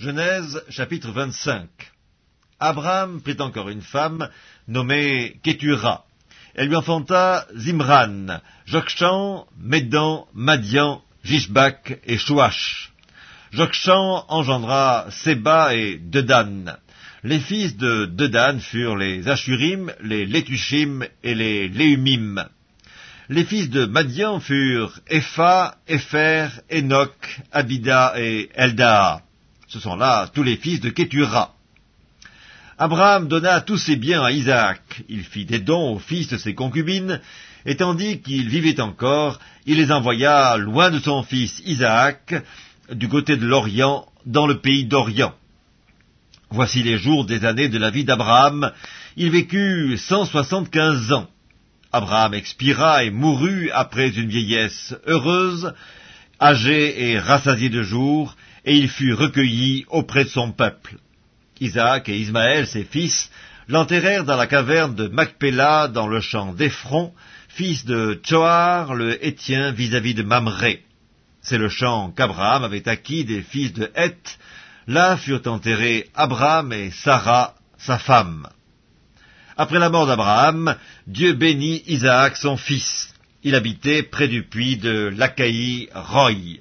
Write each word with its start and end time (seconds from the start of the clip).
Genèse 0.00 0.64
chapitre 0.70 1.10
25 1.10 1.68
Abraham 2.58 3.20
prit 3.20 3.36
encore 3.38 3.68
une 3.68 3.82
femme 3.82 4.30
nommée 4.66 5.38
Ketura. 5.42 6.06
Elle 6.54 6.68
lui 6.68 6.76
enfanta 6.76 7.46
Zimran, 7.54 8.40
Jokshan, 8.64 9.46
Médan, 9.58 10.26
Madian, 10.32 11.02
Jishbak 11.22 12.00
et 12.06 12.16
Chouach. 12.16 12.92
Jokshan 13.52 14.24
engendra 14.28 15.04
Seba 15.10 15.74
et 15.74 15.98
Dedan. 15.98 16.78
Les 17.22 17.38
fils 17.38 17.76
de 17.76 18.06
Dedan 18.06 18.58
furent 18.58 18.96
les 18.96 19.28
Ashurim, 19.28 19.92
les 20.00 20.24
Letushim 20.24 21.04
et 21.22 21.34
les 21.34 21.68
Léumim. 21.68 22.48
Les 23.28 23.44
fils 23.44 23.68
de 23.68 23.84
Madian 23.84 24.40
furent 24.40 24.98
Epha, 25.10 25.76
Epher, 25.86 26.48
Enoch, 26.70 27.42
Abida 27.52 28.14
et 28.16 28.48
Eldaa. 28.54 29.20
Ce 29.70 29.78
sont 29.78 29.94
là 29.94 30.28
tous 30.34 30.42
les 30.42 30.56
fils 30.56 30.80
de 30.80 30.90
Ketura. 30.90 31.54
Abraham 32.76 33.28
donna 33.28 33.60
tous 33.60 33.76
ses 33.76 33.94
biens 33.94 34.24
à 34.24 34.32
Isaac. 34.32 35.04
Il 35.08 35.22
fit 35.22 35.44
des 35.44 35.60
dons 35.60 35.94
aux 35.94 36.00
fils 36.00 36.26
de 36.26 36.38
ses 36.38 36.54
concubines, 36.54 37.20
et 37.64 37.76
tandis 37.76 38.20
qu'il 38.20 38.48
vivait 38.48 38.80
encore, 38.80 39.38
il 39.66 39.76
les 39.76 39.92
envoya 39.92 40.56
loin 40.56 40.90
de 40.90 40.98
son 40.98 41.22
fils 41.22 41.62
Isaac, 41.66 42.34
du 42.90 43.08
côté 43.08 43.36
de 43.36 43.46
l'Orient, 43.46 44.06
dans 44.26 44.48
le 44.48 44.58
pays 44.58 44.86
d'Orient. 44.86 45.34
Voici 46.50 46.82
les 46.82 46.98
jours 46.98 47.24
des 47.24 47.44
années 47.44 47.68
de 47.68 47.78
la 47.78 47.90
vie 47.90 48.04
d'Abraham. 48.04 48.72
Il 49.16 49.30
vécut 49.30 49.96
cent 49.98 50.24
soixante-quinze 50.24 51.12
ans. 51.12 51.28
Abraham 51.92 52.34
expira 52.34 53.04
et 53.04 53.10
mourut 53.10 53.70
après 53.70 54.08
une 54.08 54.30
vieillesse 54.30 54.96
heureuse, 55.06 55.72
âgé 56.40 57.10
et 57.10 57.20
rassasié 57.20 57.68
de 57.68 57.84
jours, 57.84 58.34
et 58.64 58.76
il 58.76 58.88
fut 58.88 59.14
recueilli 59.14 59.84
auprès 59.88 60.24
de 60.24 60.30
son 60.30 60.52
peuple. 60.52 60.96
Isaac 61.60 62.08
et 62.08 62.18
Ismaël, 62.18 62.66
ses 62.66 62.84
fils, 62.84 63.30
l'enterrèrent 63.68 64.24
dans 64.24 64.36
la 64.36 64.46
caverne 64.46 64.94
de 64.94 65.08
Macpéla, 65.08 65.88
dans 65.88 66.08
le 66.08 66.20
champ 66.20 66.52
d'Ephron, 66.52 67.12
fils 67.48 67.84
de 67.84 68.20
Tchoar, 68.22 68.94
le 68.94 69.24
Hétien, 69.24 69.72
vis-à-vis 69.72 70.14
de 70.14 70.22
Mamré. 70.22 70.82
C'est 71.42 71.58
le 71.58 71.68
champ 71.68 72.10
qu'Abraham 72.10 72.64
avait 72.64 72.88
acquis 72.88 73.24
des 73.24 73.42
fils 73.42 73.72
de 73.72 73.90
Heth. 73.94 74.38
Là 74.86 75.16
furent 75.16 75.46
enterrés 75.46 76.08
Abraham 76.14 76.72
et 76.72 76.90
Sarah, 76.90 77.54
sa 77.78 77.98
femme. 77.98 78.48
Après 79.56 79.78
la 79.78 79.90
mort 79.90 80.06
d'Abraham, 80.06 80.74
Dieu 81.06 81.34
bénit 81.34 81.82
Isaac, 81.86 82.36
son 82.36 82.56
fils. 82.56 83.14
Il 83.42 83.54
habitait 83.54 84.02
près 84.02 84.28
du 84.28 84.42
puits 84.42 84.76
de 84.76 85.12
l'Achaï 85.16 85.88
Roy. 85.94 86.60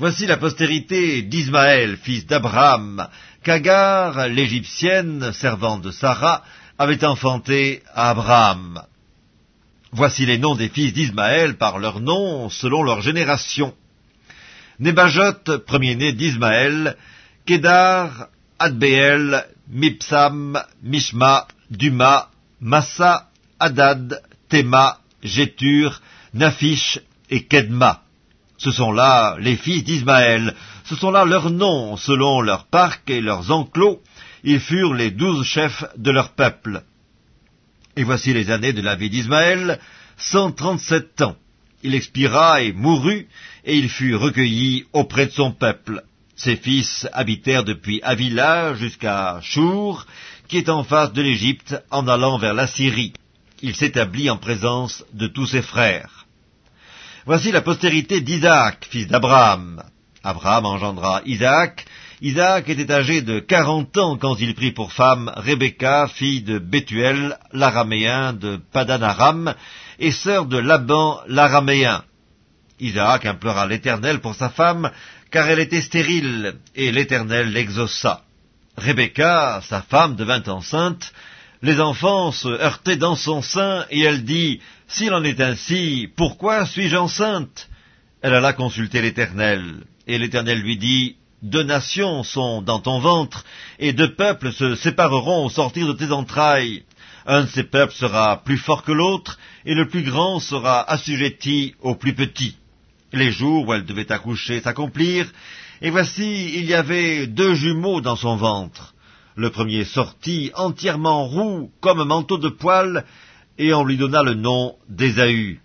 Voici 0.00 0.26
la 0.26 0.38
postérité 0.38 1.20
d'Ismaël, 1.20 1.98
fils 1.98 2.24
d'Abraham, 2.24 3.06
qu'Agar, 3.44 4.28
l'Égyptienne, 4.28 5.30
servante 5.34 5.82
de 5.82 5.90
Sarah, 5.90 6.42
avait 6.78 7.04
enfanté 7.04 7.82
à 7.92 8.08
Abraham. 8.08 8.82
Voici 9.92 10.24
les 10.24 10.38
noms 10.38 10.54
des 10.54 10.70
fils 10.70 10.94
d'Ismaël 10.94 11.58
par 11.58 11.78
leurs 11.78 12.00
noms 12.00 12.48
selon 12.48 12.82
leur 12.82 13.02
génération. 13.02 13.74
Nébajot, 14.78 15.58
premier-né 15.66 16.14
d'Ismaël, 16.14 16.96
Kédar, 17.44 18.28
Adbeel, 18.58 19.44
Mipsam, 19.68 20.64
Mishma, 20.82 21.46
Duma, 21.68 22.30
Massa, 22.62 23.28
Hadad, 23.58 24.22
Théma, 24.48 25.00
Jétur, 25.22 26.00
Nafish 26.32 27.00
et 27.28 27.44
Kedma. 27.44 28.00
Ce 28.60 28.70
sont 28.72 28.92
là 28.92 29.36
les 29.40 29.56
fils 29.56 29.84
d'Ismaël, 29.84 30.54
ce 30.84 30.94
sont 30.94 31.10
là 31.10 31.24
leurs 31.24 31.48
noms, 31.48 31.96
selon 31.96 32.42
leurs 32.42 32.66
parcs 32.66 33.08
et 33.08 33.22
leurs 33.22 33.50
enclos, 33.50 34.02
ils 34.44 34.60
furent 34.60 34.92
les 34.92 35.10
douze 35.10 35.46
chefs 35.46 35.82
de 35.96 36.10
leur 36.10 36.34
peuple. 36.34 36.82
Et 37.96 38.04
voici 38.04 38.34
les 38.34 38.50
années 38.50 38.74
de 38.74 38.82
la 38.82 38.96
vie 38.96 39.08
d'Ismaël, 39.08 39.80
cent 40.18 40.52
trente-sept 40.52 41.22
ans. 41.22 41.36
Il 41.82 41.94
expira 41.94 42.60
et 42.60 42.74
mourut, 42.74 43.28
et 43.64 43.76
il 43.76 43.88
fut 43.88 44.14
recueilli 44.14 44.84
auprès 44.92 45.24
de 45.24 45.32
son 45.32 45.52
peuple. 45.52 46.02
Ses 46.36 46.56
fils 46.56 47.08
habitèrent 47.14 47.64
depuis 47.64 48.02
Avila 48.02 48.74
jusqu'à 48.74 49.40
Chour, 49.40 50.04
qui 50.48 50.58
est 50.58 50.68
en 50.68 50.84
face 50.84 51.14
de 51.14 51.22
l'Égypte, 51.22 51.82
en 51.90 52.06
allant 52.06 52.36
vers 52.36 52.52
la 52.52 52.66
Syrie. 52.66 53.14
Il 53.62 53.74
s'établit 53.74 54.28
en 54.28 54.36
présence 54.36 55.02
de 55.14 55.28
tous 55.28 55.46
ses 55.46 55.62
frères. 55.62 56.19
Voici 57.26 57.52
la 57.52 57.60
postérité 57.60 58.22
d'Isaac, 58.22 58.86
fils 58.88 59.06
d'Abraham. 59.06 59.82
Abraham 60.24 60.64
engendra 60.64 61.20
Isaac. 61.26 61.84
Isaac 62.22 62.68
était 62.70 62.90
âgé 62.90 63.20
de 63.20 63.40
quarante 63.40 63.96
ans 63.98 64.16
quand 64.16 64.36
il 64.40 64.54
prit 64.54 64.72
pour 64.72 64.92
femme 64.92 65.30
Rebecca, 65.36 66.08
fille 66.08 66.40
de 66.40 66.58
Bethuel, 66.58 67.38
l'araméen 67.52 68.32
de 68.32 68.58
Padanaram, 68.72 69.54
et 69.98 70.12
sœur 70.12 70.46
de 70.46 70.56
Laban, 70.56 71.20
l'araméen. 71.26 72.04
Isaac 72.78 73.26
implora 73.26 73.66
l'Éternel 73.66 74.20
pour 74.20 74.34
sa 74.34 74.48
femme, 74.48 74.90
car 75.30 75.46
elle 75.48 75.60
était 75.60 75.82
stérile, 75.82 76.54
et 76.74 76.90
l'Éternel 76.90 77.52
l'exauça. 77.52 78.22
Rebecca, 78.78 79.60
sa 79.68 79.82
femme, 79.82 80.16
devint 80.16 80.42
enceinte, 80.46 81.12
les 81.62 81.80
enfants 81.80 82.32
se 82.32 82.48
heurtaient 82.48 82.96
dans 82.96 83.16
son 83.16 83.42
sein, 83.42 83.84
et 83.90 84.00
elle 84.00 84.24
dit, 84.24 84.60
S'il 84.90 85.14
en 85.14 85.22
est 85.22 85.40
ainsi, 85.40 86.08
pourquoi 86.16 86.66
suis-je 86.66 86.96
enceinte? 86.96 87.68
Elle 88.22 88.34
alla 88.34 88.52
consulter 88.52 89.00
l'Éternel, 89.00 89.84
et 90.08 90.18
l'Éternel 90.18 90.58
lui 90.58 90.78
dit, 90.78 91.14
Deux 91.42 91.62
nations 91.62 92.24
sont 92.24 92.60
dans 92.60 92.80
ton 92.80 92.98
ventre, 92.98 93.44
et 93.78 93.92
deux 93.92 94.14
peuples 94.16 94.52
se 94.52 94.74
sépareront 94.74 95.46
au 95.46 95.48
sortir 95.48 95.86
de 95.86 95.92
tes 95.92 96.10
entrailles. 96.10 96.82
Un 97.24 97.42
de 97.42 97.46
ces 97.46 97.62
peuples 97.62 97.92
sera 97.92 98.42
plus 98.42 98.58
fort 98.58 98.82
que 98.82 98.90
l'autre, 98.90 99.38
et 99.64 99.74
le 99.74 99.86
plus 99.86 100.02
grand 100.02 100.40
sera 100.40 100.82
assujetti 100.90 101.76
au 101.82 101.94
plus 101.94 102.14
petit. 102.14 102.56
Les 103.12 103.30
jours 103.30 103.68
où 103.68 103.72
elle 103.72 103.84
devait 103.84 104.10
accoucher 104.10 104.60
s'accomplirent, 104.60 105.30
et 105.82 105.90
voici, 105.90 106.52
il 106.56 106.64
y 106.64 106.74
avait 106.74 107.28
deux 107.28 107.54
jumeaux 107.54 108.00
dans 108.00 108.16
son 108.16 108.34
ventre. 108.34 108.94
Le 109.36 109.50
premier 109.50 109.84
sortit 109.84 110.50
entièrement 110.56 111.28
roux 111.28 111.70
comme 111.80 112.00
un 112.00 112.04
manteau 112.04 112.38
de 112.38 112.48
poil, 112.48 113.04
et 113.60 113.74
on 113.74 113.84
lui 113.84 113.98
donna 113.98 114.22
le 114.22 114.32
nom 114.32 114.74
d'Ésaü. 114.88 115.60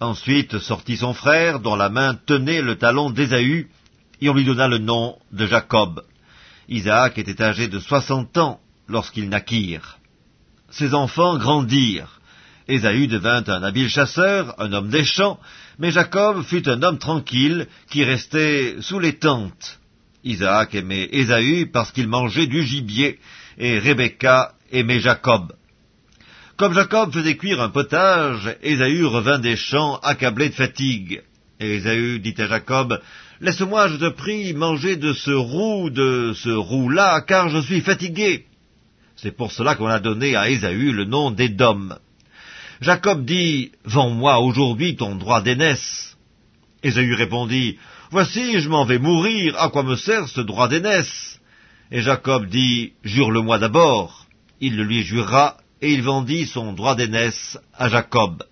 Ensuite 0.00 0.58
sortit 0.58 0.98
son 0.98 1.14
frère, 1.14 1.60
dont 1.60 1.76
la 1.76 1.88
main 1.88 2.14
tenait 2.26 2.60
le 2.60 2.76
talon 2.76 3.08
d'Ésaü, 3.08 3.70
et 4.20 4.28
on 4.28 4.34
lui 4.34 4.44
donna 4.44 4.68
le 4.68 4.76
nom 4.76 5.16
de 5.32 5.46
Jacob. 5.46 6.04
Isaac 6.68 7.16
était 7.16 7.42
âgé 7.42 7.68
de 7.68 7.78
soixante 7.78 8.36
ans 8.36 8.60
lorsqu'ils 8.86 9.30
naquirent. 9.30 9.96
Ses 10.68 10.92
enfants 10.92 11.38
grandirent. 11.38 12.20
Ésaü 12.68 13.06
devint 13.06 13.44
un 13.46 13.62
habile 13.62 13.88
chasseur, 13.88 14.54
un 14.60 14.70
homme 14.74 14.90
des 14.90 15.04
champs, 15.04 15.40
mais 15.78 15.90
Jacob 15.90 16.42
fut 16.42 16.68
un 16.68 16.82
homme 16.82 16.98
tranquille 16.98 17.66
qui 17.88 18.04
restait 18.04 18.76
sous 18.82 18.98
les 18.98 19.16
tentes. 19.16 19.78
Isaac 20.22 20.74
aimait 20.74 21.08
Ésaü 21.12 21.64
parce 21.72 21.92
qu'il 21.92 22.08
mangeait 22.08 22.46
du 22.46 22.62
gibier, 22.62 23.18
et 23.56 23.78
Rebecca 23.78 24.52
aimait 24.70 25.00
Jacob. 25.00 25.54
Comme 26.58 26.74
Jacob 26.74 27.12
faisait 27.12 27.36
cuire 27.36 27.60
un 27.60 27.68
potage, 27.68 28.56
Ésaü 28.64 29.04
revint 29.04 29.38
des 29.38 29.54
champs 29.54 30.00
accablé 30.02 30.48
de 30.48 30.54
fatigue. 30.54 31.22
Ésaü 31.60 32.18
dit 32.18 32.34
à 32.36 32.48
Jacob, 32.48 33.00
Laisse-moi, 33.40 33.86
je 33.86 33.96
te 33.96 34.08
prie, 34.08 34.54
manger 34.54 34.96
de 34.96 35.12
ce 35.12 35.30
roux, 35.30 35.88
de 35.88 36.32
ce 36.34 36.50
roux-là, 36.50 37.20
car 37.20 37.48
je 37.48 37.60
suis 37.60 37.80
fatigué. 37.80 38.46
C'est 39.14 39.36
pour 39.36 39.52
cela 39.52 39.76
qu'on 39.76 39.86
a 39.86 40.00
donné 40.00 40.34
à 40.34 40.50
Ésaü 40.50 40.90
le 40.90 41.04
nom 41.04 41.30
d'Édom. 41.30 41.90
Jacob 42.80 43.24
dit, 43.24 43.70
Vends-moi 43.84 44.40
aujourd'hui 44.40 44.96
ton 44.96 45.14
droit 45.14 45.40
d'aînesse. 45.40 46.16
Ésaü 46.82 47.14
répondit, 47.14 47.78
Voici, 48.10 48.58
je 48.58 48.68
m'en 48.68 48.84
vais 48.84 48.98
mourir, 48.98 49.54
à 49.62 49.68
quoi 49.68 49.84
me 49.84 49.94
sert 49.94 50.26
ce 50.26 50.40
droit 50.40 50.66
d'aînesse? 50.66 51.38
Et 51.92 52.02
Jacob 52.02 52.46
dit, 52.46 52.94
Jure-le-moi 53.04 53.60
d'abord. 53.60 54.26
Il 54.60 54.76
le 54.76 54.82
lui 54.82 55.04
jura, 55.04 55.56
et 55.80 55.92
il 55.92 56.02
vendit 56.02 56.46
son 56.46 56.72
droit 56.72 56.94
d'aînesse 56.94 57.58
à 57.74 57.88
Jacob. 57.88 58.44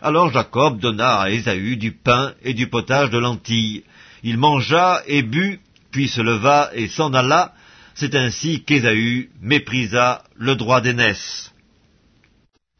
Alors 0.00 0.32
Jacob 0.32 0.80
donna 0.80 1.20
à 1.20 1.30
Ésaü 1.30 1.76
du 1.76 1.92
pain 1.92 2.34
et 2.42 2.54
du 2.54 2.68
potage 2.68 3.10
de 3.10 3.18
lentilles. 3.18 3.84
Il 4.22 4.38
mangea 4.38 5.02
et 5.06 5.22
but, 5.22 5.60
puis 5.90 6.08
se 6.08 6.20
leva 6.20 6.70
et 6.74 6.88
s'en 6.88 7.12
alla. 7.14 7.54
C'est 7.94 8.14
ainsi 8.14 8.62
qu'Ésaü 8.64 9.30
méprisa 9.40 10.24
le 10.36 10.56
droit 10.56 10.80
d'aînesse. 10.80 11.52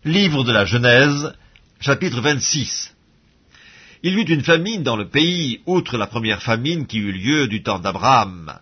Livre 0.04 0.42
de 0.42 0.52
la 0.52 0.64
Genèse, 0.64 1.34
chapitre 1.80 2.20
26 2.20 2.92
il 4.04 4.14
y 4.14 4.20
eut 4.20 4.34
une 4.34 4.42
famine 4.42 4.82
dans 4.82 4.96
le 4.96 5.08
pays, 5.08 5.60
outre 5.64 5.96
la 5.96 6.08
première 6.08 6.42
famine 6.42 6.86
qui 6.86 6.98
eut 6.98 7.12
lieu 7.12 7.46
du 7.46 7.62
temps 7.62 7.78
d'Abraham. 7.78 8.52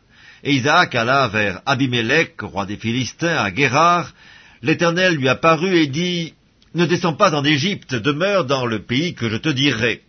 Et 0.44 0.52
Isaac 0.52 0.94
alla 0.94 1.28
vers 1.28 1.62
Abimelech, 1.64 2.40
roi 2.42 2.66
des 2.66 2.76
Philistins, 2.76 3.36
à 3.36 3.50
Guérard. 3.50 4.12
L'Éternel 4.62 5.14
lui 5.16 5.28
apparut 5.28 5.76
et 5.76 5.86
dit, 5.86 6.34
Ne 6.74 6.84
descends 6.86 7.14
pas 7.14 7.34
en 7.34 7.44
Égypte, 7.44 7.94
demeure 7.94 8.44
dans 8.44 8.66
le 8.66 8.82
pays 8.82 9.14
que 9.14 9.28
je 9.30 9.36
te 9.36 9.48
dirai. 9.48 10.02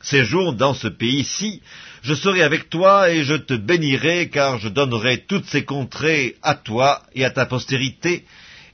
Séjourne 0.00 0.56
dans 0.56 0.74
ce 0.74 0.88
pays-ci, 0.88 1.60
Je 2.02 2.14
serai 2.14 2.42
avec 2.42 2.70
toi 2.70 3.10
et 3.10 3.24
je 3.24 3.34
te 3.34 3.54
bénirai, 3.54 4.28
car 4.30 4.58
je 4.58 4.68
donnerai 4.68 5.24
toutes 5.28 5.46
ces 5.46 5.64
contrées 5.64 6.36
à 6.42 6.54
toi 6.54 7.02
et 7.14 7.24
à 7.24 7.30
ta 7.30 7.44
postérité, 7.44 8.24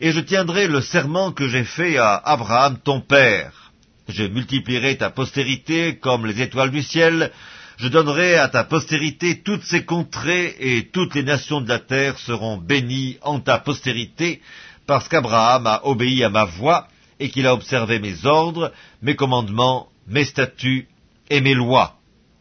et 0.01 0.13
je 0.13 0.21
tiendrai 0.21 0.69
le 0.69 0.81
serment 0.81 1.33
que 1.33 1.49
j'ai 1.49 1.65
fait 1.65 1.97
à 1.97 2.15
Abraham 2.17 2.79
ton 2.85 3.01
père. 3.01 3.73
Je 4.09 4.25
multiplierai 4.25 4.99
ta 4.99 5.11
postérité 5.11 5.97
comme 5.97 6.27
les 6.27 6.43
étoiles 6.43 6.71
du 6.71 6.83
ciel, 6.83 7.33
je 7.77 7.89
donnerai 7.89 8.37
à 8.37 8.49
ta 8.49 8.63
postérité 8.63 9.41
toutes 9.43 9.65
ces 9.65 9.85
contrées, 9.85 10.55
et 10.61 10.91
toutes 10.93 11.15
les 11.15 11.23
nations 11.25 11.61
de 11.61 11.69
la 11.69 11.79
terre 11.81 12.19
seront 12.19 12.57
bénies 12.59 13.17
en 13.23 13.41
ta 13.41 13.59
postérité, 13.59 14.41
parce 14.87 15.09
qu'Abraham 15.09 15.67
a 15.67 15.87
obéi 15.87 16.25
à 16.25 16.31
ma 16.31 16.45
voix, 16.45 16.89
et 17.21 17.31
qu'il 17.31 17.47
a 17.47 17.55
observé 17.55 17.99
mes 17.99 18.27
ordres, 18.27 18.73
mes 19.03 19.17
commandements, 19.17 19.89
mes 20.07 20.25
statuts 20.25 20.89
et 21.31 21.41
mes 21.41 21.55
lois. 21.55 21.97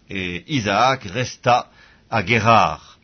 Et 0.09 0.43
Isaac 0.47 1.03
resta 1.05 1.69
à 2.09 2.23
Guérard. 2.23 2.99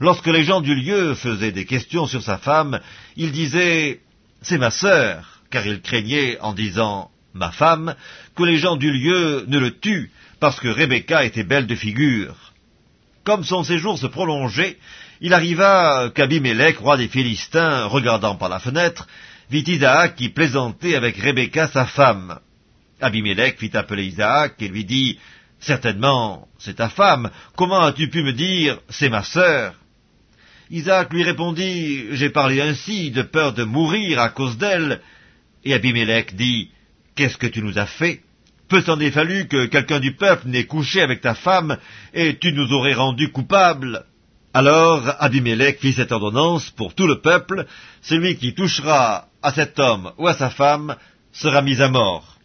Lorsque 0.00 0.26
les 0.26 0.44
gens 0.44 0.60
du 0.60 0.74
lieu 0.74 1.14
faisaient 1.14 1.52
des 1.52 1.66
questions 1.66 2.06
sur 2.06 2.22
sa 2.22 2.38
femme, 2.38 2.80
il 3.16 3.32
disait 3.32 4.00
C'est 4.42 4.58
ma 4.58 4.70
sœur, 4.70 5.42
car 5.50 5.66
il 5.66 5.80
craignait, 5.80 6.40
en 6.40 6.54
disant 6.54 7.10
ma 7.34 7.52
femme, 7.52 7.94
que 8.34 8.42
les 8.42 8.56
gens 8.56 8.76
du 8.76 8.90
lieu 8.90 9.44
ne 9.46 9.58
le 9.58 9.78
tuent, 9.78 10.10
parce 10.40 10.58
que 10.58 10.68
Rebecca 10.68 11.24
était 11.24 11.44
belle 11.44 11.66
de 11.66 11.76
figure. 11.76 12.49
Comme 13.30 13.44
son 13.44 13.62
séjour 13.62 13.96
se 13.96 14.08
prolongeait, 14.08 14.76
il 15.20 15.34
arriva 15.34 16.10
qu'Abimelech, 16.12 16.78
roi 16.78 16.96
des 16.96 17.06
Philistins, 17.06 17.84
regardant 17.84 18.34
par 18.34 18.48
la 18.48 18.58
fenêtre, 18.58 19.06
vit 19.48 19.62
Isaac 19.68 20.16
qui 20.16 20.30
plaisantait 20.30 20.96
avec 20.96 21.16
Rebecca 21.16 21.68
sa 21.68 21.86
femme. 21.86 22.40
Abimelech 23.00 23.60
fit 23.60 23.76
appeler 23.76 24.06
Isaac 24.06 24.54
et 24.58 24.66
lui 24.66 24.84
dit, 24.84 25.20
Certainement, 25.60 26.48
c'est 26.58 26.78
ta 26.78 26.88
femme, 26.88 27.30
comment 27.54 27.82
as-tu 27.82 28.10
pu 28.10 28.24
me 28.24 28.32
dire, 28.32 28.80
c'est 28.88 29.08
ma 29.08 29.22
sœur? 29.22 29.74
Isaac 30.68 31.12
lui 31.12 31.22
répondit, 31.22 32.06
J'ai 32.16 32.30
parlé 32.30 32.60
ainsi, 32.60 33.12
de 33.12 33.22
peur 33.22 33.52
de 33.52 33.62
mourir 33.62 34.18
à 34.18 34.30
cause 34.30 34.58
d'elle. 34.58 35.02
Et 35.64 35.72
Abimelech 35.72 36.34
dit, 36.34 36.72
Qu'est-ce 37.14 37.36
que 37.36 37.46
tu 37.46 37.62
nous 37.62 37.78
as 37.78 37.86
fait? 37.86 38.22
Peu 38.70 38.82
s'en 38.82 39.00
est 39.00 39.10
fallu 39.10 39.48
que 39.48 39.66
quelqu'un 39.66 39.98
du 39.98 40.14
peuple 40.14 40.46
n'ait 40.46 40.64
couché 40.64 41.02
avec 41.02 41.20
ta 41.20 41.34
femme, 41.34 41.76
et 42.14 42.38
tu 42.38 42.52
nous 42.52 42.72
aurais 42.72 42.94
rendus 42.94 43.32
coupables. 43.32 44.04
Alors 44.54 45.02
Abimelech 45.18 45.80
fit 45.80 45.92
cette 45.92 46.12
ordonnance 46.12 46.70
pour 46.70 46.94
tout 46.94 47.08
le 47.08 47.20
peuple, 47.20 47.66
celui 48.00 48.36
qui 48.36 48.54
touchera 48.54 49.26
à 49.42 49.52
cet 49.52 49.80
homme 49.80 50.12
ou 50.18 50.28
à 50.28 50.34
sa 50.34 50.50
femme 50.50 50.94
sera 51.32 51.62
mis 51.62 51.82
à 51.82 51.88
mort. 51.88 52.36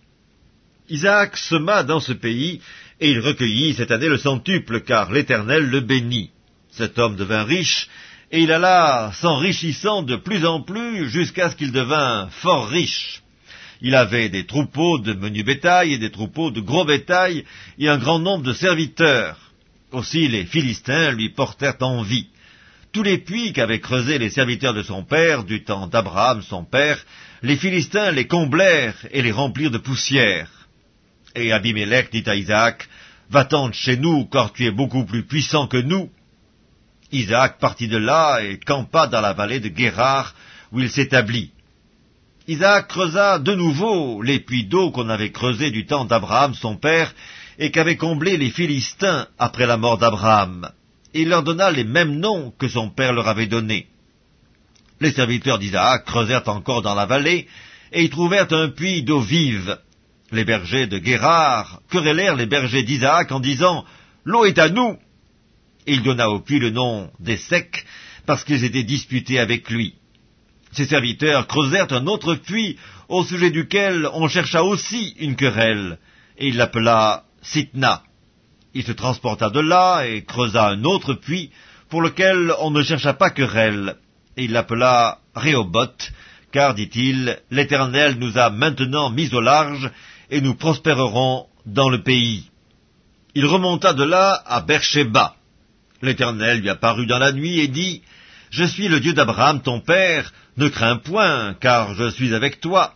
Isaac 0.89 1.37
sema 1.37 1.83
dans 1.83 1.99
ce 1.99 2.13
pays, 2.13 2.59
et 2.99 3.11
il 3.11 3.19
recueillit 3.19 3.75
cette 3.75 3.91
année 3.91 4.09
le 4.09 4.17
centuple, 4.17 4.81
car 4.81 5.11
l'Éternel 5.11 5.69
le 5.69 5.81
bénit. 5.81 6.31
Cet 6.71 6.97
homme 6.97 7.17
devint 7.17 7.43
riche, 7.43 7.87
et 8.31 8.41
il 8.41 8.51
alla 8.51 9.11
s'enrichissant 9.13 10.01
de 10.01 10.15
plus 10.15 10.43
en 10.43 10.63
plus 10.63 11.07
jusqu'à 11.07 11.51
ce 11.51 11.55
qu'il 11.55 11.71
devint 11.71 12.29
fort 12.31 12.67
riche. 12.67 13.21
Il 13.81 13.95
avait 13.95 14.29
des 14.29 14.45
troupeaux 14.45 14.99
de 14.99 15.13
menu 15.13 15.43
bétail 15.43 15.93
et 15.93 15.97
des 15.97 16.11
troupeaux 16.11 16.51
de 16.51 16.61
gros 16.61 16.85
bétail, 16.85 17.45
et 17.77 17.89
un 17.89 17.97
grand 17.97 18.19
nombre 18.19 18.43
de 18.43 18.53
serviteurs. 18.53 19.37
Aussi 19.91 20.27
les 20.27 20.45
Philistins 20.45 21.11
lui 21.11 21.29
portèrent 21.29 21.81
envie. 21.81 22.27
Tous 22.91 23.03
les 23.03 23.17
puits 23.17 23.53
qu'avaient 23.53 23.79
creusés 23.79 24.17
les 24.17 24.29
serviteurs 24.29 24.73
de 24.73 24.83
son 24.83 25.03
père, 25.03 25.43
du 25.43 25.63
temps 25.63 25.87
d'Abraham 25.87 26.41
son 26.41 26.63
père, 26.63 27.03
les 27.43 27.57
Philistins 27.57 28.11
les 28.11 28.27
comblèrent 28.27 29.05
et 29.11 29.21
les 29.21 29.31
remplirent 29.31 29.71
de 29.71 29.77
poussière. 29.77 30.49
Et 31.35 31.51
Abimelech 31.51 32.11
dit 32.11 32.23
à 32.25 32.35
Isaac, 32.35 32.87
Va-t'en 33.29 33.69
de 33.69 33.73
chez 33.73 33.97
nous, 33.97 34.25
car 34.25 34.53
tu 34.53 34.65
es 34.65 34.71
beaucoup 34.71 35.05
plus 35.05 35.23
puissant 35.23 35.67
que 35.67 35.77
nous. 35.77 36.09
Isaac 37.11 37.59
partit 37.59 37.87
de 37.87 37.97
là 37.97 38.39
et 38.41 38.59
campa 38.59 39.07
dans 39.07 39.21
la 39.21 39.33
vallée 39.33 39.59
de 39.59 39.69
Guérard, 39.69 40.35
où 40.71 40.79
il 40.79 40.89
s'établit. 40.89 41.51
Isaac 42.47 42.89
creusa 42.89 43.39
de 43.39 43.55
nouveau 43.55 44.21
les 44.21 44.39
puits 44.39 44.65
d'eau 44.65 44.91
qu'on 44.91 45.09
avait 45.09 45.31
creusés 45.31 45.71
du 45.71 45.87
temps 45.87 46.05
d'Abraham 46.05 46.53
son 46.53 46.77
père, 46.77 47.13
et 47.57 47.71
qu'avaient 47.71 47.97
comblés 47.97 48.37
les 48.37 48.51
Philistins 48.51 49.27
après 49.39 49.65
la 49.65 49.77
mort 49.77 49.97
d'Abraham. 49.97 50.69
Il 51.13 51.29
leur 51.29 51.41
donna 51.41 51.71
les 51.71 51.85
mêmes 51.85 52.19
noms 52.19 52.53
que 52.59 52.67
son 52.67 52.89
père 52.89 53.13
leur 53.13 53.27
avait 53.27 53.47
donnés. 53.47 53.87
Les 54.99 55.11
serviteurs 55.11 55.57
d'Isaac 55.57 56.05
creusèrent 56.05 56.47
encore 56.47 56.81
dans 56.81 56.93
la 56.93 57.05
vallée, 57.05 57.47
et 57.91 58.03
y 58.03 58.09
trouvèrent 58.09 58.51
un 58.51 58.69
puits 58.69 59.03
d'eau 59.03 59.21
vive. 59.21 59.79
Les 60.31 60.43
bergers 60.43 60.87
de 60.87 60.99
Guérard 60.99 61.81
querellèrent 61.89 62.35
les 62.35 62.45
bergers 62.45 62.83
d'Isaac 62.83 63.31
en 63.31 63.39
disant 63.39 63.85
L'eau 64.23 64.45
est 64.45 64.59
à 64.59 64.69
nous. 64.69 64.97
Il 65.87 66.03
donna 66.03 66.29
au 66.29 66.41
puits 66.41 66.59
le 66.59 66.71
nom 66.71 67.09
des 67.19 67.37
secs, 67.37 67.85
parce 68.25 68.43
qu'ils 68.43 68.63
étaient 68.63 68.83
disputés 68.83 69.39
avec 69.39 69.69
lui. 69.69 69.95
Ses 70.75 70.87
serviteurs 70.87 71.47
creusèrent 71.47 71.91
un 71.91 72.05
autre 72.05 72.35
puits, 72.35 72.77
au 73.07 73.23
sujet 73.23 73.49
duquel 73.49 74.09
on 74.13 74.27
chercha 74.27 74.61
aussi 74.63 75.15
une 75.19 75.37
querelle, 75.37 75.99
et 76.37 76.49
il 76.49 76.57
l'appela 76.57 77.23
Sitna. 77.41 78.03
Il 78.73 78.83
se 78.83 78.91
transporta 78.91 79.49
de 79.49 79.61
là 79.61 80.05
et 80.05 80.25
creusa 80.25 80.67
un 80.67 80.83
autre 80.83 81.13
puits, 81.13 81.49
pour 81.89 82.01
lequel 82.01 82.53
on 82.59 82.71
ne 82.71 82.83
chercha 82.83 83.13
pas 83.13 83.29
querelle, 83.29 83.95
et 84.35 84.45
il 84.45 84.51
l'appela 84.51 85.19
Rehoboth, 85.33 86.11
car, 86.51 86.75
dit-il, 86.75 87.39
l'Éternel 87.51 88.17
nous 88.19 88.37
a 88.37 88.49
maintenant 88.49 89.09
mis 89.09 89.33
au 89.33 89.39
large, 89.39 89.89
et 90.29 90.41
nous 90.41 90.55
prospérerons 90.55 91.45
dans 91.65 91.89
le 91.89 92.01
pays. 92.01 92.49
Il 93.33 93.45
remonta 93.45 93.93
de 93.93 94.03
là 94.03 94.43
à 94.45 94.59
Beersheba. 94.61 95.35
L'Éternel 96.01 96.59
lui 96.59 96.69
apparut 96.69 97.05
dans 97.05 97.19
la 97.19 97.31
nuit 97.31 97.59
et 97.59 97.69
dit, 97.69 98.01
Je 98.51 98.63
suis 98.63 98.87
le 98.87 98.99
Dieu 98.99 99.13
d'Abraham 99.13 99.61
ton 99.61 99.79
père, 99.79 100.31
ne 100.57 100.67
crains 100.67 100.97
point, 100.97 101.55
car 101.59 101.95
je 101.95 102.09
suis 102.09 102.33
avec 102.33 102.61
toi. 102.61 102.95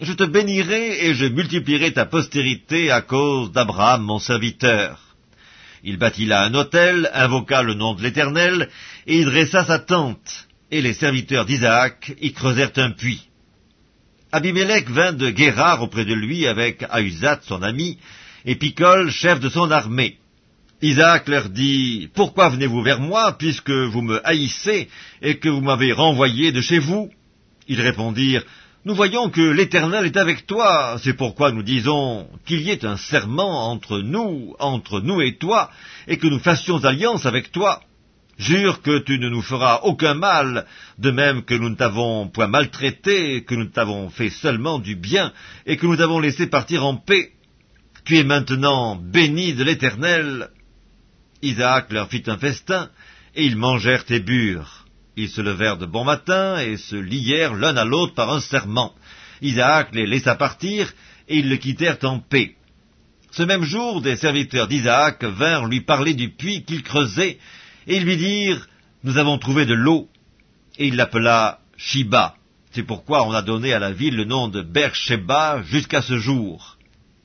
Je 0.00 0.12
te 0.12 0.24
bénirai 0.24 1.06
et 1.06 1.14
je 1.14 1.26
multiplierai 1.26 1.92
ta 1.92 2.06
postérité 2.06 2.90
à 2.90 3.00
cause 3.00 3.52
d'Abraham 3.52 4.02
mon 4.02 4.18
serviteur. 4.18 4.98
Il 5.82 5.98
bâtit 5.98 6.26
là 6.26 6.44
un 6.44 6.54
autel, 6.54 7.10
invoqua 7.12 7.62
le 7.62 7.74
nom 7.74 7.94
de 7.94 8.02
l'Éternel, 8.02 8.70
et 9.06 9.18
il 9.18 9.26
dressa 9.26 9.64
sa 9.64 9.78
tente, 9.78 10.48
et 10.70 10.80
les 10.80 10.94
serviteurs 10.94 11.44
d'Isaac 11.44 12.14
y 12.20 12.32
creusèrent 12.32 12.72
un 12.76 12.90
puits. 12.90 13.28
Abimelech 14.32 14.88
vint 14.90 15.12
de 15.12 15.30
Guérard 15.30 15.82
auprès 15.82 16.04
de 16.04 16.14
lui 16.14 16.46
avec 16.46 16.84
Ahuzat 16.90 17.40
son 17.42 17.62
ami, 17.62 17.98
et 18.46 18.56
Picol, 18.56 19.10
chef 19.10 19.38
de 19.40 19.48
son 19.48 19.70
armée. 19.70 20.18
Isaac 20.82 21.28
leur 21.28 21.48
dit, 21.48 22.08
Pourquoi 22.14 22.48
venez-vous 22.48 22.82
vers 22.82 23.00
moi, 23.00 23.36
puisque 23.38 23.70
vous 23.70 24.02
me 24.02 24.26
haïssez, 24.26 24.88
et 25.22 25.38
que 25.38 25.48
vous 25.48 25.60
m'avez 25.60 25.92
renvoyé 25.92 26.52
de 26.52 26.60
chez 26.60 26.78
vous? 26.78 27.10
Ils 27.68 27.80
répondirent, 27.80 28.44
Nous 28.84 28.94
voyons 28.94 29.30
que 29.30 29.40
l'Éternel 29.40 30.06
est 30.06 30.16
avec 30.16 30.46
toi, 30.46 30.98
c'est 31.02 31.14
pourquoi 31.14 31.52
nous 31.52 31.62
disons 31.62 32.28
qu'il 32.44 32.60
y 32.60 32.70
ait 32.70 32.84
un 32.84 32.98
serment 32.98 33.70
entre 33.70 34.00
nous, 34.00 34.54
entre 34.58 35.00
nous 35.00 35.22
et 35.22 35.36
toi, 35.36 35.70
et 36.06 36.18
que 36.18 36.26
nous 36.26 36.40
fassions 36.40 36.84
alliance 36.84 37.24
avec 37.24 37.50
toi. 37.50 37.80
Jure 38.36 38.82
que 38.82 38.98
tu 38.98 39.18
ne 39.18 39.28
nous 39.28 39.42
feras 39.42 39.80
aucun 39.84 40.14
mal, 40.14 40.66
de 40.98 41.10
même 41.10 41.44
que 41.44 41.54
nous 41.54 41.70
ne 41.70 41.76
t'avons 41.76 42.28
point 42.28 42.48
maltraité, 42.48 43.44
que 43.44 43.54
nous 43.54 43.66
t'avons 43.66 44.10
fait 44.10 44.30
seulement 44.30 44.80
du 44.80 44.96
bien, 44.96 45.32
et 45.66 45.76
que 45.76 45.86
nous 45.86 45.96
t'avons 45.96 46.18
laissé 46.18 46.48
partir 46.48 46.84
en 46.84 46.96
paix. 46.96 47.30
Tu 48.04 48.18
es 48.18 48.24
maintenant 48.24 48.96
béni 48.96 49.54
de 49.54 49.64
l'Éternel. 49.64 50.50
Isaac 51.44 51.92
leur 51.92 52.08
fit 52.08 52.22
un 52.26 52.38
festin, 52.38 52.90
et 53.34 53.44
ils 53.44 53.56
mangèrent 53.56 54.04
et 54.08 54.20
burent. 54.20 54.86
Ils 55.16 55.28
se 55.28 55.40
levèrent 55.40 55.78
de 55.78 55.86
bon 55.86 56.04
matin, 56.04 56.58
et 56.58 56.76
se 56.76 56.96
lièrent 56.96 57.54
l'un 57.54 57.76
à 57.76 57.84
l'autre 57.84 58.14
par 58.14 58.32
un 58.32 58.40
serment. 58.40 58.94
Isaac 59.42 59.94
les 59.94 60.06
laissa 60.06 60.34
partir, 60.34 60.92
et 61.28 61.38
ils 61.38 61.48
le 61.48 61.56
quittèrent 61.56 61.98
en 62.02 62.18
paix. 62.18 62.56
Ce 63.30 63.42
même 63.42 63.64
jour, 63.64 64.00
des 64.00 64.16
serviteurs 64.16 64.68
d'Isaac 64.68 65.22
vinrent 65.24 65.66
lui 65.66 65.80
parler 65.80 66.14
du 66.14 66.30
puits 66.30 66.64
qu'il 66.64 66.82
creusait, 66.82 67.38
et 67.86 67.96
ils 67.96 68.04
lui 68.04 68.16
dirent, 68.16 68.66
Nous 69.02 69.18
avons 69.18 69.38
trouvé 69.38 69.66
de 69.66 69.74
l'eau. 69.74 70.08
Et 70.78 70.88
il 70.88 70.96
l'appela 70.96 71.60
Shiba. 71.76 72.36
C'est 72.70 72.82
pourquoi 72.82 73.26
on 73.26 73.32
a 73.32 73.42
donné 73.42 73.72
à 73.72 73.78
la 73.78 73.92
ville 73.92 74.16
le 74.16 74.24
nom 74.24 74.48
de 74.48 74.62
Beersheba 74.62 75.62
jusqu'à 75.62 76.00
ce 76.00 76.18
jour. 76.18 76.73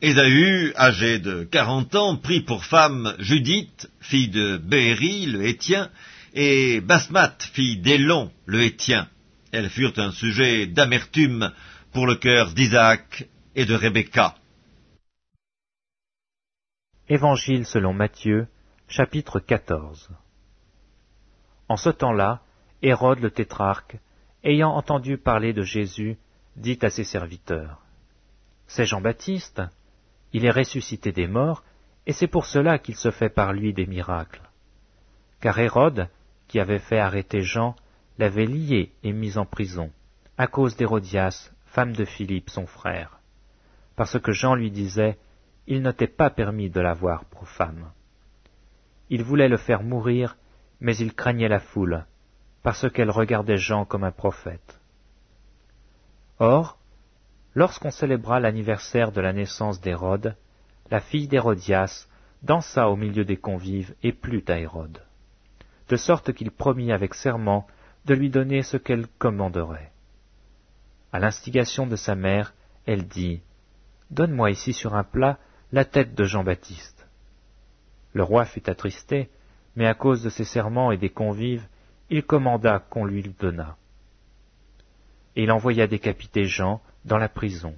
Ésaü, 0.02 0.74
âgé 0.78 1.20
de 1.20 1.44
quarante 1.44 1.94
ans, 1.94 2.16
prit 2.16 2.40
pour 2.40 2.64
femme 2.64 3.16
Judith, 3.20 3.92
fille 4.00 4.30
de 4.30 4.56
Béhéri, 4.56 5.26
le 5.26 5.46
Hétien, 5.46 5.90
et 6.34 6.80
Basmat, 6.80 7.36
fille 7.54 7.82
d'Élon, 7.82 8.32
le 8.46 8.62
Hétien. 8.62 9.10
Elles 9.52 9.70
furent 9.70 9.98
un 10.00 10.12
sujet 10.12 10.68
d'amertume 10.68 11.52
pour 11.92 12.08
le 12.08 12.16
cœur 12.16 12.54
d'Isaac 12.54 13.28
et 13.56 13.66
de 13.66 13.76
Rebecca. 13.76 14.36
Évangile 17.10 17.66
selon 17.66 17.92
Matthieu, 17.92 18.48
chapitre 18.88 19.42
14 19.42 20.10
En 21.68 21.76
ce 21.76 21.90
temps-là, 21.90 22.42
Hérode 22.82 23.20
le 23.20 23.32
tétrarque, 23.32 23.98
ayant 24.46 24.72
entendu 24.72 25.18
parler 25.18 25.52
de 25.52 25.64
Jésus, 25.64 26.18
dit 26.56 26.80
à 26.84 26.90
ses 26.90 27.04
serviteurs, 27.04 27.82
C'est 28.68 28.86
Jean-Baptiste, 28.86 29.62
il 30.34 30.46
est 30.46 30.52
ressuscité 30.52 31.12
des 31.12 31.28
morts, 31.28 31.64
et 32.06 32.14
c'est 32.14 32.28
pour 32.28 32.46
cela 32.46 32.80
qu'il 32.80 32.96
se 32.96 33.12
fait 33.12 33.30
par 33.30 33.54
lui 33.54 33.74
des 33.74 33.86
miracles. 33.86 34.50
Car 35.42 35.58
Hérode, 35.60 36.10
qui 36.48 36.60
avait 36.60 36.80
fait 36.80 37.00
arrêter 37.00 37.42
Jean, 37.42 37.76
l'avait 38.18 38.46
lié 38.46 38.92
et 39.04 39.14
mis 39.14 39.38
en 39.38 39.46
prison, 39.46 39.92
à 40.38 40.48
cause 40.48 40.76
d'Hérodias, 40.76 41.52
femme 41.66 41.94
de 41.94 42.06
Philippe, 42.06 42.50
son 42.50 42.66
frère, 42.66 43.20
parce 43.96 44.20
que 44.20 44.32
Jean 44.32 44.56
lui 44.56 44.72
disait, 44.72 45.18
Il 45.68 45.82
ne 45.82 45.92
t'est 45.92 46.08
pas 46.08 46.30
permis 46.30 46.70
de 46.70 46.82
l'avoir 46.82 47.26
femme. 47.46 47.92
Il 49.10 49.24
voulait 49.24 49.50
le 49.50 49.58
faire 49.58 49.84
mourir, 49.84 50.38
mais 50.80 50.96
il 50.98 51.14
craignait 51.14 51.48
la 51.48 51.60
foule, 51.60 52.06
parce 52.64 52.90
qu'elle 52.90 53.12
regardait 53.12 53.58
Jean 53.58 53.86
comme 53.86 54.04
un 54.04 54.12
prophète. 54.12 54.80
Or, 56.40 56.79
lorsqu'on 57.60 57.92
célébra 57.92 58.40
l'anniversaire 58.40 59.12
de 59.12 59.20
la 59.20 59.34
naissance 59.34 59.82
d'Hérode, 59.82 60.34
la 60.90 61.02
fille 61.02 61.28
d'Hérodias 61.28 62.08
dansa 62.42 62.88
au 62.88 62.96
milieu 62.96 63.26
des 63.26 63.36
convives 63.36 63.94
et 64.02 64.14
plut 64.14 64.50
à 64.50 64.58
Hérode, 64.58 65.04
de 65.90 65.98
sorte 65.98 66.32
qu'il 66.32 66.52
promit 66.52 66.94
avec 66.94 67.14
serment 67.14 67.68
de 68.06 68.14
lui 68.14 68.30
donner 68.30 68.64
ce 68.64 68.78
qu'elle 68.78 69.08
commanderait. 69.18 69.92
À 71.12 71.20
l'instigation 71.20 71.86
de 71.86 71.98
sa 71.98 72.16
mère, 72.16 72.54
elle 72.86 73.10
dit 73.10 73.42
Donne-moi 74.10 74.52
ici 74.52 74.72
sur 74.72 74.96
un 74.96 75.04
plat 75.04 75.38
la 75.74 75.84
tête 75.84 76.16
de 76.16 76.24
Jean-Baptiste. 76.24 77.06
Le 78.14 78.24
roi 78.24 78.46
fut 78.46 78.70
attristé, 78.70 79.30
mais 79.76 79.86
à 79.86 79.96
cause 79.96 80.24
de 80.24 80.30
ses 80.30 80.46
serments 80.46 80.94
et 80.94 80.98
des 80.98 81.10
convives, 81.10 81.68
il 82.10 82.24
commanda 82.24 82.80
qu'on 82.80 83.04
lui 83.04 83.22
le 83.22 83.34
donnât. 83.38 83.76
Et 85.36 85.44
il 85.44 85.52
envoya 85.52 85.88
décapiter 85.88 86.46
Jean 86.46 86.82
dans 87.06 87.18
la 87.18 87.30
prison. 87.30 87.76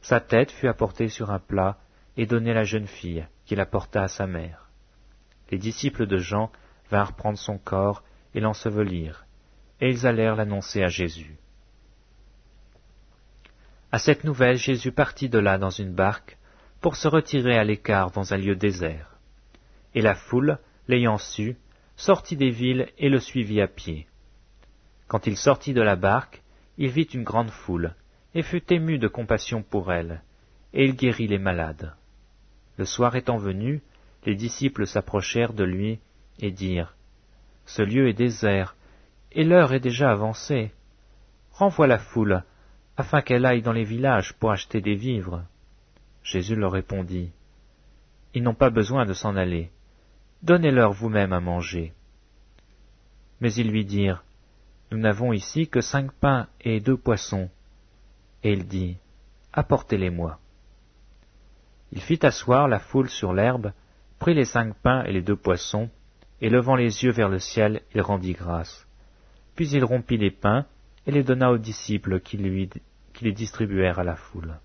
Sa 0.00 0.20
tête 0.20 0.50
fut 0.50 0.68
apportée 0.68 1.08
sur 1.08 1.30
un 1.30 1.38
plat 1.38 1.78
et 2.16 2.26
donnée 2.26 2.50
à 2.50 2.54
la 2.54 2.64
jeune 2.64 2.86
fille, 2.86 3.26
qui 3.46 3.54
la 3.54 3.66
porta 3.66 4.02
à 4.02 4.08
sa 4.08 4.26
mère. 4.26 4.68
Les 5.50 5.58
disciples 5.58 6.06
de 6.06 6.18
Jean 6.18 6.50
vinrent 6.90 7.16
prendre 7.16 7.38
son 7.38 7.58
corps 7.58 8.02
et 8.34 8.40
l'ensevelir, 8.40 9.26
et 9.80 9.90
ils 9.90 10.06
allèrent 10.06 10.36
l'annoncer 10.36 10.82
à 10.82 10.88
Jésus. 10.88 11.36
À 13.92 13.98
cette 13.98 14.24
nouvelle, 14.24 14.56
Jésus 14.56 14.92
partit 14.92 15.28
de 15.28 15.38
là 15.38 15.56
dans 15.56 15.70
une 15.70 15.94
barque 15.94 16.36
pour 16.80 16.96
se 16.96 17.08
retirer 17.08 17.56
à 17.56 17.64
l'écart 17.64 18.10
dans 18.10 18.34
un 18.34 18.36
lieu 18.36 18.56
désert. 18.56 19.16
Et 19.94 20.02
la 20.02 20.14
foule, 20.14 20.58
l'ayant 20.88 21.18
su, 21.18 21.56
sortit 21.96 22.36
des 22.36 22.50
villes 22.50 22.88
et 22.98 23.08
le 23.08 23.20
suivit 23.20 23.60
à 23.60 23.68
pied. 23.68 24.08
Quand 25.06 25.26
il 25.26 25.36
sortit 25.36 25.74
de 25.74 25.82
la 25.82 25.96
barque, 25.96 26.42
il 26.76 26.90
vit 26.90 27.04
une 27.04 27.22
grande 27.22 27.50
foule, 27.50 27.94
et 28.34 28.42
fut 28.42 28.72
ému 28.72 28.98
de 28.98 29.08
compassion 29.08 29.62
pour 29.62 29.92
elle, 29.92 30.22
et 30.72 30.84
il 30.84 30.96
guérit 30.96 31.28
les 31.28 31.38
malades. 31.38 31.94
Le 32.76 32.84
soir 32.84 33.14
étant 33.14 33.36
venu, 33.36 33.82
les 34.26 34.34
disciples 34.34 34.86
s'approchèrent 34.86 35.52
de 35.52 35.64
lui 35.64 36.00
et 36.40 36.50
dirent 36.50 36.94
Ce 37.66 37.82
lieu 37.82 38.08
est 38.08 38.14
désert, 38.14 38.74
et 39.32 39.44
l'heure 39.44 39.72
est 39.72 39.80
déjà 39.80 40.10
avancée. 40.10 40.72
Renvoie 41.52 41.86
la 41.86 41.98
foule, 41.98 42.42
afin 42.96 43.20
qu'elle 43.22 43.46
aille 43.46 43.62
dans 43.62 43.72
les 43.72 43.84
villages 43.84 44.32
pour 44.34 44.50
acheter 44.50 44.80
des 44.80 44.94
vivres. 44.94 45.44
Jésus 46.22 46.56
leur 46.56 46.72
répondit 46.72 47.30
Ils 48.34 48.42
n'ont 48.42 48.54
pas 48.54 48.70
besoin 48.70 49.04
de 49.04 49.12
s'en 49.12 49.36
aller. 49.36 49.70
Donnez-leur 50.42 50.92
vous-même 50.92 51.32
à 51.32 51.40
manger. 51.40 51.92
Mais 53.40 53.52
ils 53.54 53.70
lui 53.70 53.84
dirent 53.84 54.24
Nous 54.90 54.98
n'avons 54.98 55.32
ici 55.32 55.68
que 55.68 55.80
cinq 55.80 56.12
pains 56.12 56.48
et 56.60 56.80
deux 56.80 56.96
poissons. 56.96 57.50
Et 58.44 58.52
il 58.52 58.66
dit 58.66 58.98
Apportez-les-moi. 59.52 60.38
Il 61.92 62.00
fit 62.00 62.24
asseoir 62.24 62.68
la 62.68 62.78
foule 62.78 63.08
sur 63.08 63.32
l'herbe, 63.32 63.72
prit 64.18 64.34
les 64.34 64.44
cinq 64.44 64.74
pains 64.74 65.02
et 65.04 65.12
les 65.12 65.22
deux 65.22 65.36
poissons, 65.36 65.90
et 66.40 66.50
levant 66.50 66.76
les 66.76 67.04
yeux 67.04 67.12
vers 67.12 67.28
le 67.28 67.38
ciel, 67.38 67.82
il 67.94 68.02
rendit 68.02 68.32
grâce. 68.32 68.86
Puis 69.54 69.70
il 69.70 69.84
rompit 69.84 70.18
les 70.18 70.30
pains 70.30 70.66
et 71.06 71.10
les 71.10 71.22
donna 71.22 71.50
aux 71.50 71.58
disciples 71.58 72.20
qui, 72.20 72.36
les 72.36 73.32
distribuèrent 73.32 73.98
à 73.98 74.04
la 74.04 74.16
foule. 74.16 74.58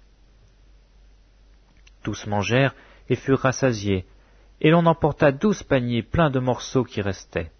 Tous 2.03 2.27
mangèrent 2.27 2.75
et 3.09 3.15
furent 3.15 3.39
rassasiés, 3.39 4.05
et 4.61 4.71
l'on 4.71 4.85
emporta 4.85 5.31
douze 5.31 5.63
paniers 5.63 6.03
pleins 6.03 6.29
de 6.29 6.39
morceaux 6.39 6.83
qui 6.83 7.01
restaient. 7.01 7.51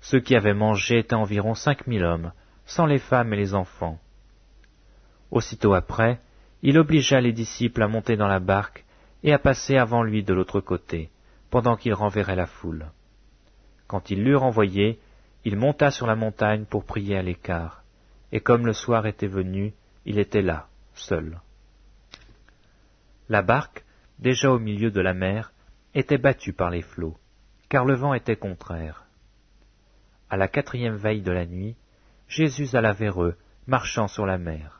Ceux 0.00 0.20
qui 0.20 0.36
avaient 0.36 0.54
mangé 0.54 0.98
étaient 0.98 1.14
environ 1.14 1.54
cinq 1.54 1.86
mille 1.86 2.04
hommes, 2.04 2.32
sans 2.66 2.86
les 2.86 2.98
femmes 2.98 3.32
et 3.32 3.36
les 3.36 3.54
enfants. 3.54 3.98
Aussitôt 5.30 5.74
après, 5.74 6.20
il 6.62 6.78
obligea 6.78 7.20
les 7.20 7.32
disciples 7.32 7.82
à 7.82 7.88
monter 7.88 8.16
dans 8.16 8.26
la 8.26 8.40
barque 8.40 8.84
et 9.22 9.32
à 9.32 9.38
passer 9.38 9.76
avant 9.76 10.02
lui 10.02 10.22
de 10.22 10.34
l'autre 10.34 10.60
côté, 10.60 11.10
pendant 11.50 11.76
qu'il 11.76 11.94
renverrait 11.94 12.36
la 12.36 12.46
foule. 12.46 12.86
Quand 13.86 14.10
il 14.10 14.22
l'eut 14.22 14.36
renvoyé, 14.36 15.00
il 15.44 15.56
monta 15.56 15.90
sur 15.90 16.06
la 16.06 16.16
montagne 16.16 16.64
pour 16.64 16.84
prier 16.84 17.16
à 17.16 17.22
l'écart, 17.22 17.82
et 18.32 18.40
comme 18.40 18.66
le 18.66 18.72
soir 18.72 19.06
était 19.06 19.26
venu, 19.26 19.74
il 20.04 20.18
était 20.18 20.42
là, 20.42 20.68
seul. 20.94 21.40
La 23.28 23.42
barque, 23.42 23.84
déjà 24.18 24.50
au 24.50 24.58
milieu 24.58 24.90
de 24.90 25.00
la 25.00 25.14
mer, 25.14 25.52
était 25.94 26.18
battue 26.18 26.52
par 26.52 26.70
les 26.70 26.82
flots, 26.82 27.16
car 27.68 27.84
le 27.84 27.94
vent 27.94 28.14
était 28.14 28.36
contraire. 28.36 29.04
À 30.30 30.36
la 30.36 30.48
quatrième 30.48 30.96
veille 30.96 31.22
de 31.22 31.32
la 31.32 31.46
nuit, 31.46 31.76
Jésus 32.28 32.74
alla 32.74 32.92
vers 32.92 33.22
eux, 33.22 33.36
marchant 33.66 34.08
sur 34.08 34.26
la 34.26 34.38
mer. 34.38 34.77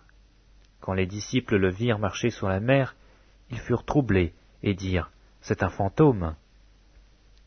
Quand 0.88 0.94
les 0.94 1.04
disciples 1.04 1.56
le 1.56 1.68
virent 1.68 1.98
marcher 1.98 2.30
sur 2.30 2.48
la 2.48 2.60
mer, 2.60 2.96
ils 3.50 3.58
furent 3.58 3.84
troublés 3.84 4.32
et 4.62 4.72
dirent 4.72 5.10
C'est 5.42 5.62
un 5.62 5.68
fantôme. 5.68 6.34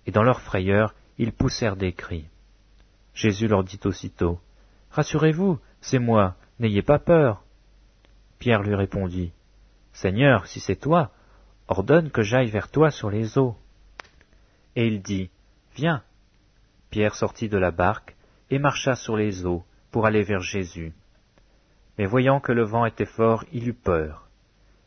Et 0.05 0.12
dans 0.12 0.21
leur 0.21 0.41
frayeur, 0.41 0.93
ils 1.17 1.31
poussèrent 1.31 1.75
des 1.75 1.91
cris. 1.91 2.27
Jésus 3.15 3.48
leur 3.48 3.63
dit 3.63 3.79
aussitôt 3.83 4.39
Rassurez-vous, 4.91 5.57
c'est 5.81 5.98
moi, 5.98 6.36
n'ayez 6.60 6.83
pas 6.83 7.00
peur. 7.00 7.43
Pierre 8.38 8.62
lui 8.62 8.75
répondit 8.75 9.31
Seigneur, 9.91 10.45
si 10.45 10.60
c'est 10.60 10.75
toi, 10.75 11.10
ordonne 11.67 12.12
que 12.12 12.21
j'aille 12.21 12.51
vers 12.51 12.69
toi 12.69 12.91
sur 12.91 13.10
les 13.10 13.39
eaux. 13.39 13.57
Et 14.75 14.86
il 14.86 15.01
dit 15.01 15.31
Viens. 15.74 16.03
Pierre 16.91 17.15
sortit 17.15 17.50
de 17.50 17.57
la 17.57 17.71
barque 17.71 18.15
et 18.51 18.60
marcha 18.60 18.93
sur 18.93 19.17
les 19.17 19.48
eaux 19.48 19.63
pour 19.89 20.05
aller 20.05 20.21
vers 20.21 20.41
Jésus. 20.41 20.93
Mais 21.98 22.05
voyant 22.05 22.39
que 22.39 22.51
le 22.51 22.63
vent 22.63 22.86
était 22.86 23.05
fort, 23.05 23.45
il 23.51 23.67
eut 23.67 23.74
peur. 23.74 24.27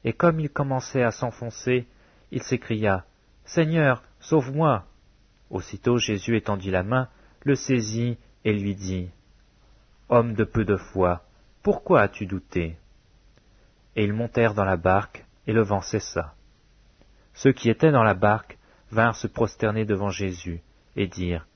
Et 0.04 0.12
comme 0.12 0.40
il 0.40 0.50
commençait 0.50 1.02
à 1.02 1.10
s'enfoncer, 1.10 1.86
il 2.30 2.42
s'écria, 2.42 3.04
Seigneur, 3.44 4.02
sauve-moi. 4.20 4.84
Aussitôt 5.50 5.98
Jésus 5.98 6.36
étendit 6.36 6.70
la 6.70 6.82
main, 6.82 7.08
le 7.42 7.54
saisit 7.54 8.18
et 8.44 8.52
lui 8.52 8.74
dit, 8.74 9.10
Homme 10.08 10.34
de 10.34 10.44
peu 10.44 10.64
de 10.64 10.76
foi, 10.76 11.22
pourquoi 11.62 12.02
as-tu 12.02 12.26
douté? 12.26 12.76
Et 13.96 14.04
ils 14.04 14.12
montèrent 14.12 14.54
dans 14.54 14.64
la 14.64 14.76
barque, 14.76 15.24
et 15.46 15.52
le 15.52 15.62
vent 15.62 15.80
cessa. 15.80 16.34
Ceux 17.32 17.52
qui 17.52 17.70
étaient 17.70 17.92
dans 17.92 18.02
la 18.02 18.14
barque 18.14 18.58
vinrent 18.90 19.16
se 19.16 19.26
prosterner 19.26 19.84
devant 19.84 20.10
Jésus, 20.10 20.60
et 20.96 21.06
dirent, 21.06 21.46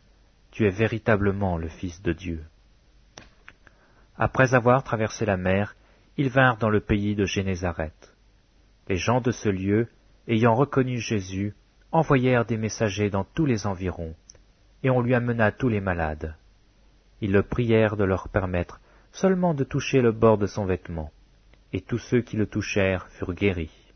Tu 0.51 0.67
es 0.67 0.71
véritablement 0.71 1.59
le 1.59 1.69
Fils 1.69 2.01
de 2.03 2.13
Dieu. 2.13 2.45
Après 4.19 4.55
avoir 4.55 4.83
traversé 4.83 5.25
la 5.25 5.37
mer, 5.37 5.77
ils 6.17 6.29
vinrent 6.29 6.57
dans 6.57 6.71
le 6.71 6.81
pays 6.81 7.15
de 7.15 7.25
Génézareth. 7.25 8.17
Les 8.89 8.97
gens 8.97 9.21
de 9.21 9.31
ce 9.31 9.49
lieu, 9.49 9.87
ayant 10.27 10.55
reconnu 10.55 10.99
Jésus, 10.99 11.55
envoyèrent 11.93 12.45
des 12.45 12.57
messagers 12.57 13.11
dans 13.11 13.23
tous 13.23 13.47
les 13.47 13.67
environs, 13.67 14.17
et 14.83 14.91
on 14.91 15.01
lui 15.01 15.15
amena 15.15 15.53
tous 15.53 15.69
les 15.69 15.81
malades. 15.81 16.35
Ils 17.21 17.33
le 17.33 17.45
prièrent 17.45 17.97
de 17.97 18.05
leur 18.05 18.29
permettre 18.29 18.81
seulement 19.13 19.55
de 19.55 19.65
toucher 19.65 20.01
le 20.01 20.13
bord 20.13 20.37
de 20.37 20.47
son 20.47 20.67
vêtement, 20.67 21.13
et 21.73 21.81
tous 21.81 21.99
ceux 21.99 22.21
qui 22.21 22.37
le 22.37 22.47
touchèrent 22.47 23.09
furent 23.11 23.35
guéris. 23.35 23.88